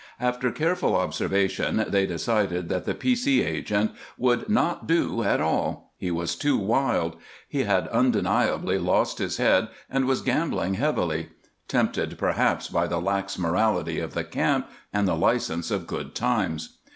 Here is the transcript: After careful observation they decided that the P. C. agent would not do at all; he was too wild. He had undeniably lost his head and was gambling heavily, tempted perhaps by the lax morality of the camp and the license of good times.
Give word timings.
After 0.19 0.49
careful 0.49 0.95
observation 0.95 1.85
they 1.87 2.07
decided 2.07 2.69
that 2.69 2.85
the 2.85 2.95
P. 2.95 3.15
C. 3.15 3.43
agent 3.43 3.91
would 4.17 4.49
not 4.49 4.87
do 4.87 5.21
at 5.21 5.39
all; 5.39 5.91
he 5.95 6.09
was 6.09 6.35
too 6.35 6.57
wild. 6.57 7.17
He 7.47 7.65
had 7.65 7.87
undeniably 7.89 8.79
lost 8.79 9.19
his 9.19 9.37
head 9.37 9.67
and 9.91 10.05
was 10.07 10.23
gambling 10.23 10.73
heavily, 10.73 11.29
tempted 11.67 12.17
perhaps 12.17 12.67
by 12.67 12.87
the 12.87 12.99
lax 12.99 13.37
morality 13.37 13.99
of 13.99 14.15
the 14.15 14.23
camp 14.23 14.67
and 14.91 15.07
the 15.07 15.13
license 15.13 15.69
of 15.69 15.85
good 15.85 16.15
times. 16.15 16.79